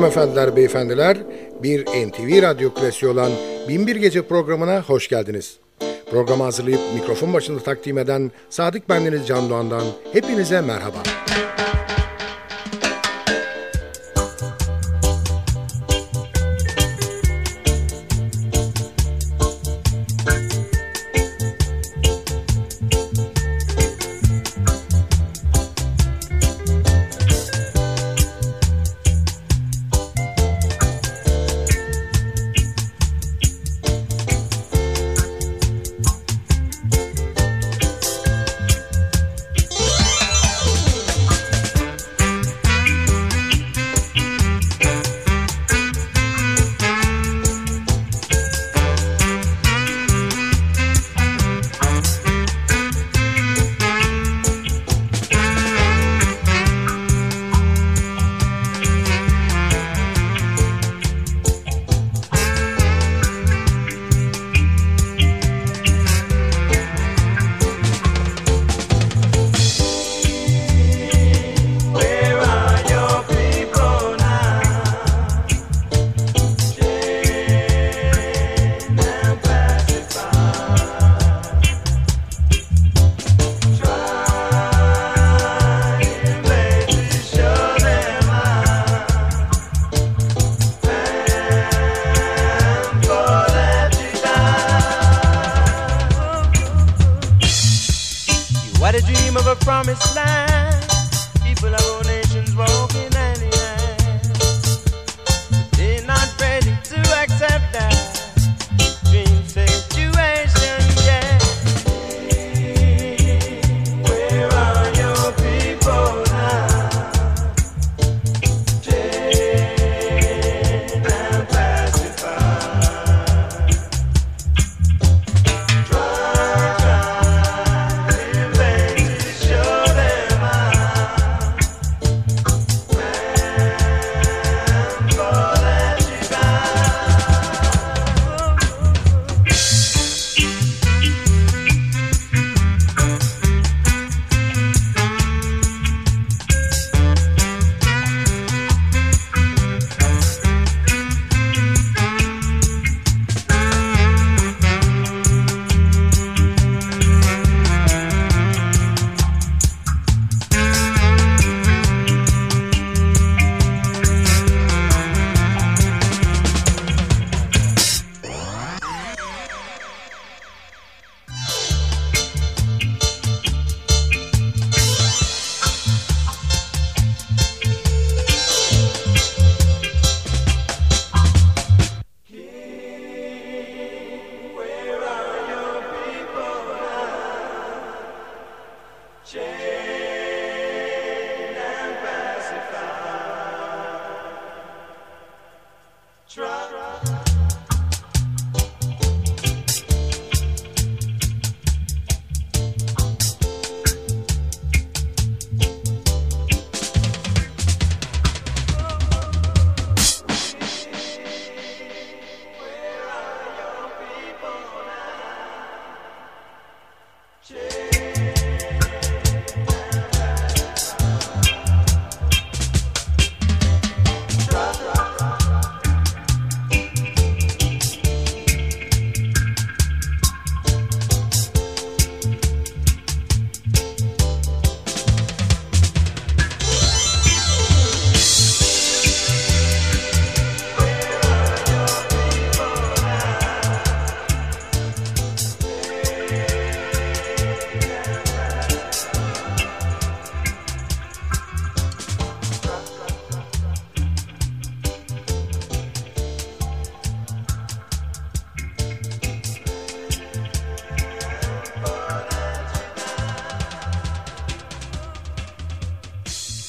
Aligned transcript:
Hanımefendiler, 0.00 0.56
beyefendiler, 0.56 1.18
bir 1.62 1.86
NTV 1.86 2.42
Radyo 2.42 2.74
Klasiği 2.74 3.12
olan 3.12 3.32
Binbir 3.68 3.96
Gece 3.96 4.22
programına 4.22 4.82
hoş 4.82 5.08
geldiniz. 5.08 5.58
Programı 6.10 6.44
hazırlayıp 6.44 6.80
mikrofon 6.94 7.32
başında 7.32 7.60
takdim 7.60 7.98
eden 7.98 8.30
Sadık 8.50 8.88
Bendeniz 8.88 9.26
Can 9.26 9.50
Doğan'dan 9.50 9.82
hepinize 10.12 10.60
merhaba. 10.60 10.98
Müzik 10.98 11.79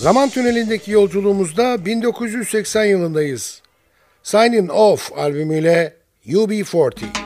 Zaman 0.01 0.29
tünelindeki 0.29 0.91
yolculuğumuzda 0.91 1.85
1980 1.85 2.85
yılındayız. 2.85 3.61
Signing 4.23 4.71
Off 4.71 5.11
albümüyle 5.17 5.93
UB40. 6.27 7.20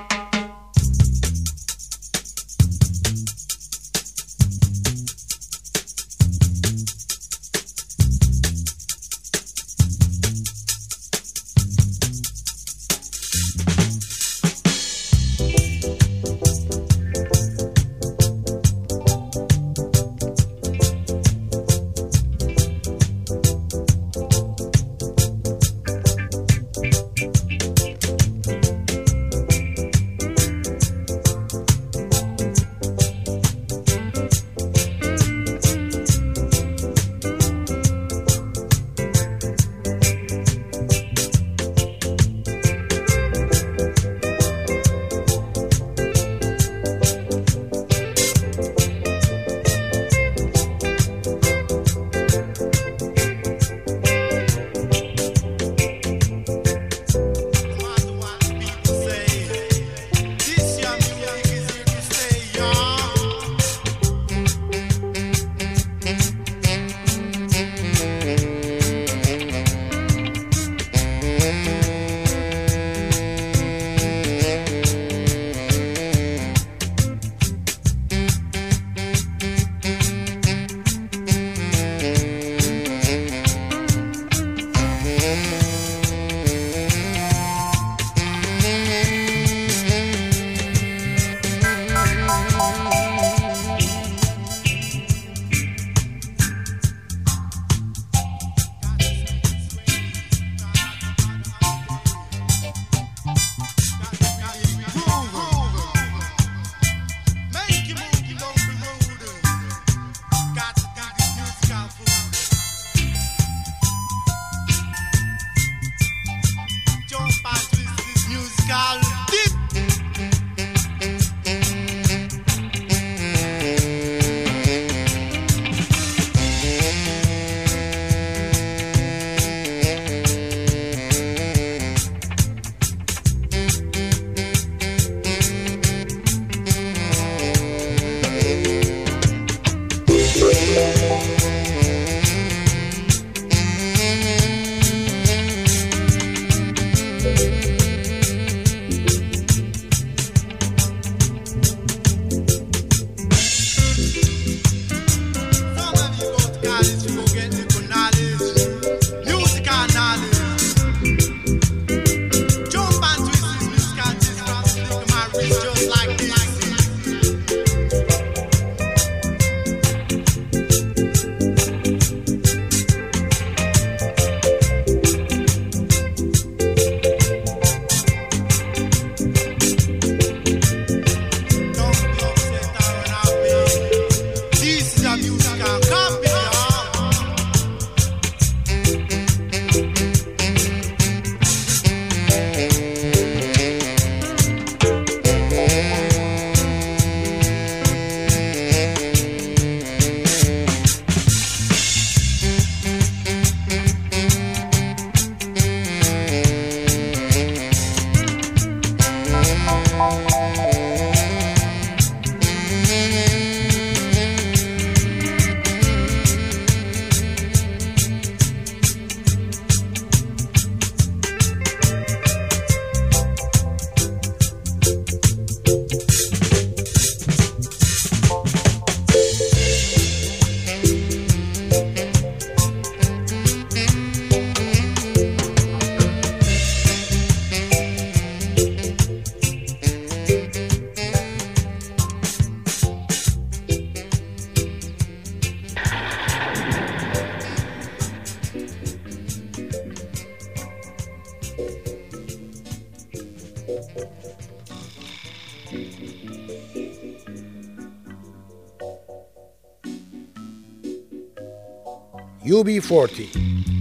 UB40. 262.56 263.75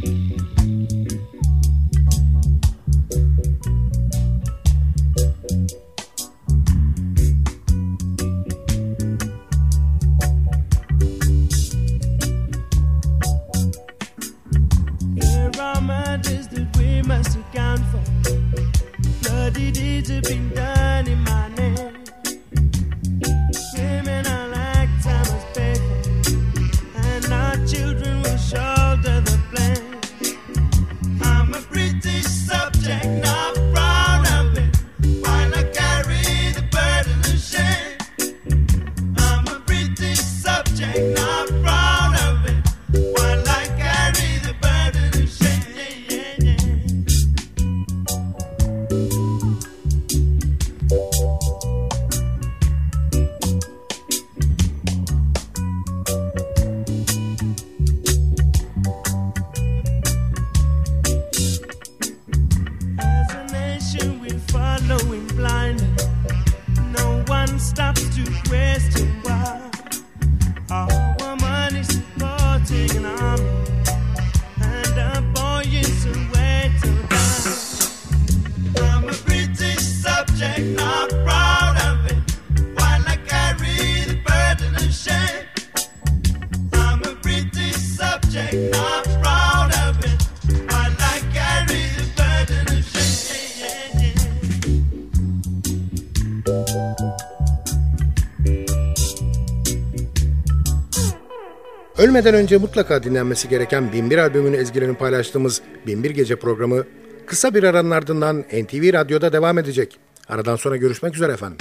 Ölmeden 102.14 102.34
önce 102.34 102.56
mutlaka 102.56 103.02
dinlenmesi 103.02 103.48
gereken 103.48 103.92
1001 103.92 104.18
albümünü 104.18 104.56
ezgilerini 104.56 104.96
paylaştığımız 104.96 105.62
1001 105.86 106.10
Gece 106.10 106.36
programı 106.36 106.84
kısa 107.26 107.54
bir 107.54 107.62
aranın 107.62 107.90
ardından 107.90 108.40
NTV 108.40 108.92
Radyo'da 108.92 109.32
devam 109.32 109.58
edecek. 109.58 109.98
Aradan 110.28 110.56
sonra 110.56 110.76
görüşmek 110.76 111.14
üzere 111.14 111.32
efendim. 111.32 111.56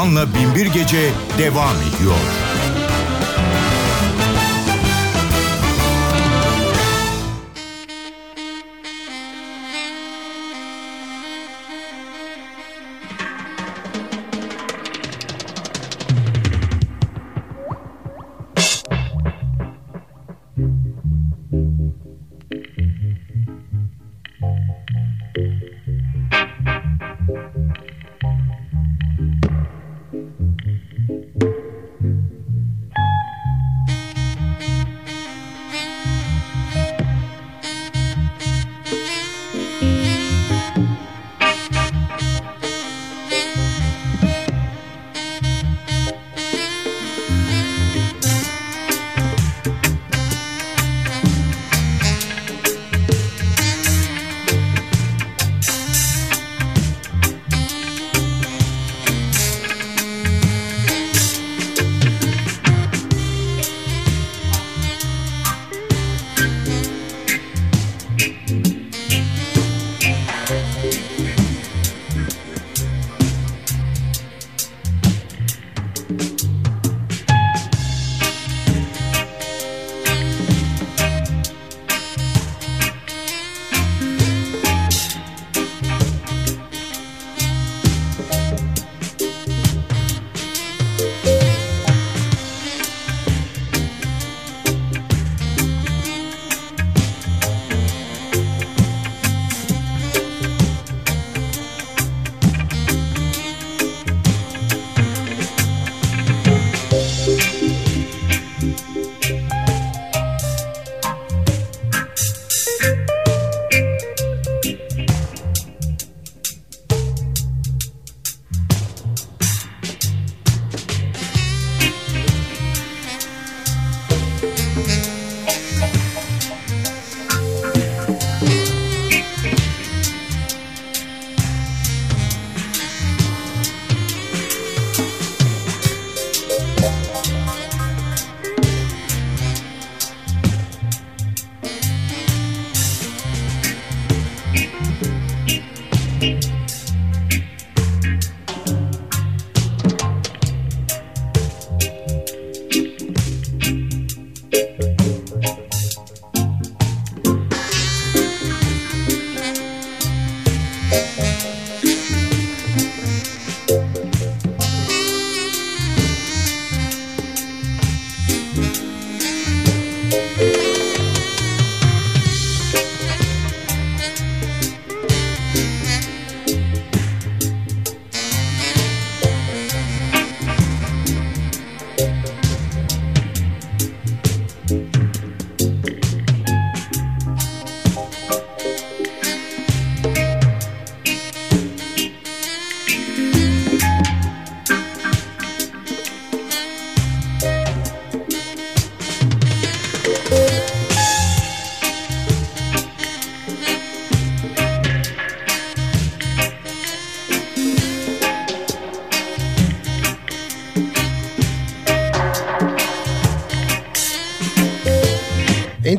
Doğan'la 0.00 0.34
Binbir 0.34 0.66
Gece 0.66 1.10
devam 1.38 1.76
ediyor. 1.76 2.49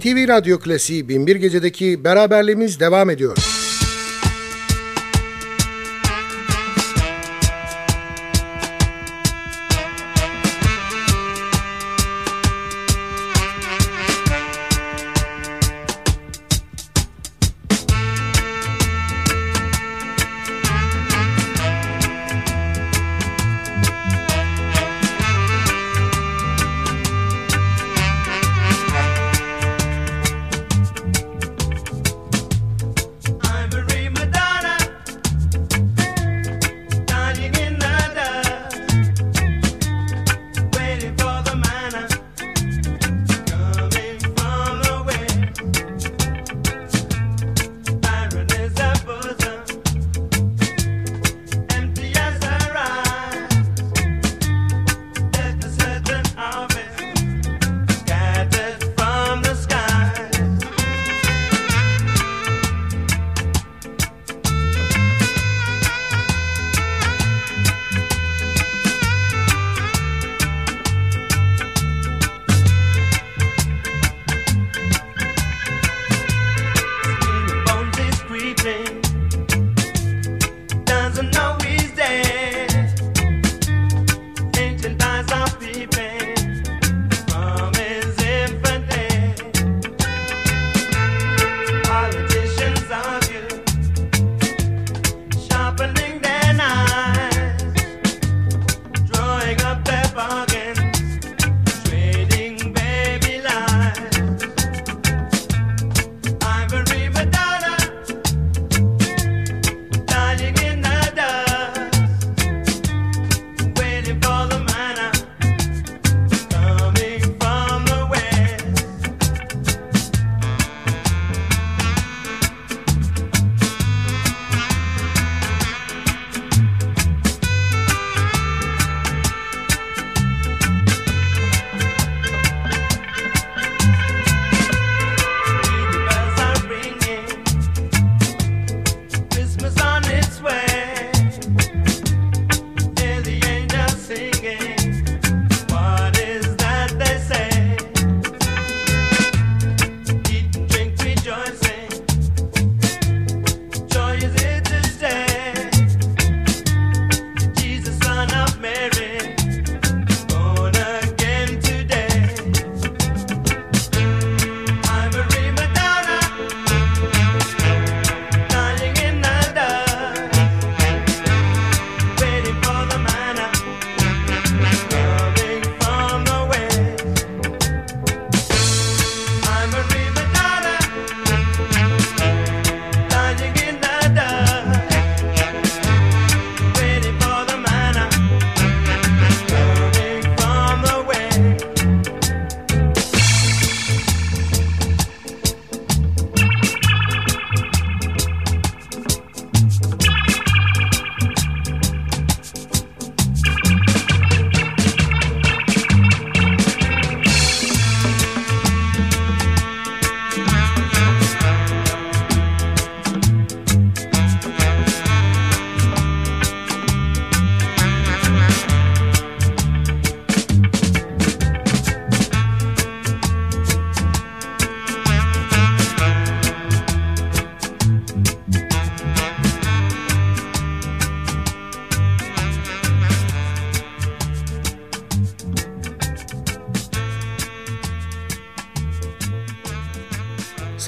NTV 0.02 0.28
Radyo 0.28 0.60
Klasiği 0.60 1.10
Binbir 1.10 1.36
Gece'deki 1.36 2.04
beraberliğimiz 2.04 2.80
devam 2.80 3.10
ediyor. 3.10 3.51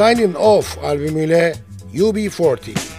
Signing 0.04 0.36
Off 0.38 0.78
albümüyle 0.84 1.56
UB40. 1.96 2.93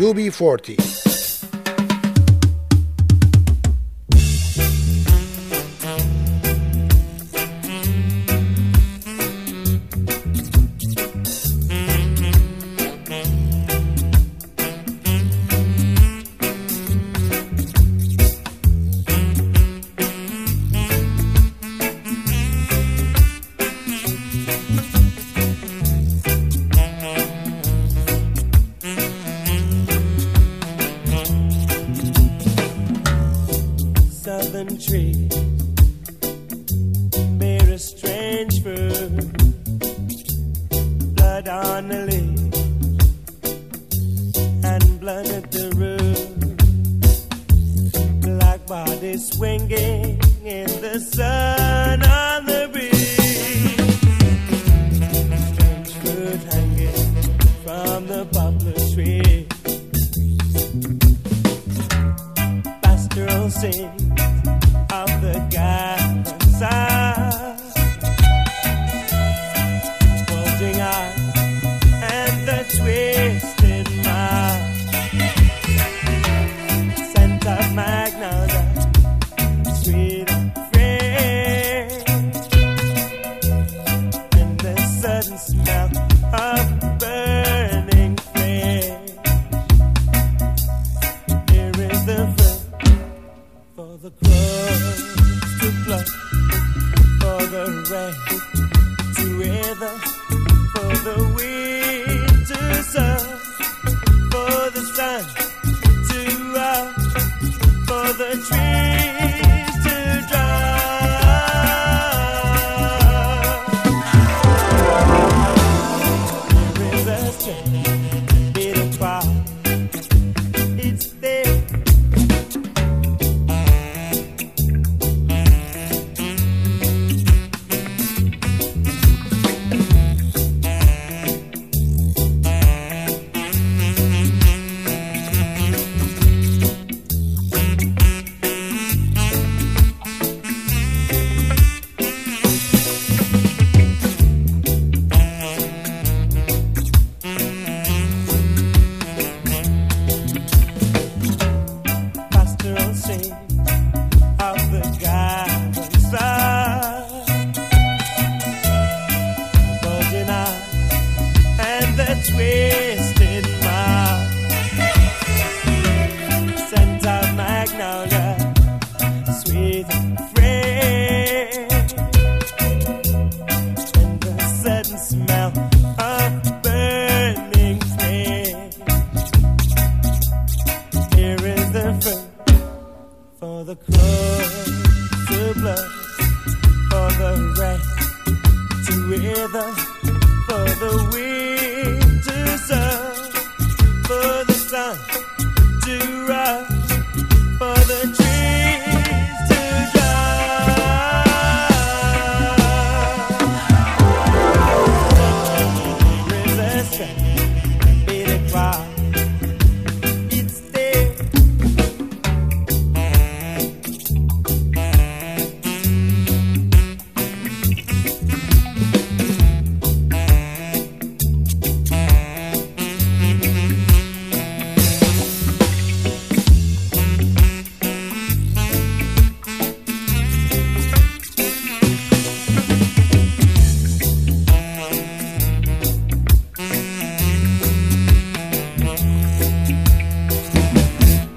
UB40 0.00 1.09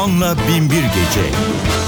Can 0.00 0.10
Doğan'la 0.10 0.36
Binbir 0.48 0.82
Gece. 0.82 1.79